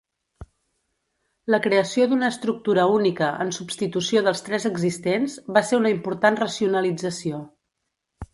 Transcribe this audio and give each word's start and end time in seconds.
La 1.55 1.59
creació 1.65 2.07
d'una 2.13 2.29
estructura 2.35 2.85
única 2.93 3.27
en 3.45 3.53
substitució 3.59 4.25
dels 4.29 4.43
tres 4.49 4.67
existents 4.71 5.37
va 5.59 5.65
ser 5.69 5.81
una 5.83 5.93
important 5.99 6.41
racionalització. 6.43 7.45